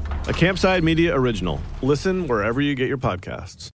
[0.27, 1.59] a Campside Media original.
[1.81, 3.69] Listen wherever you get your podcasts.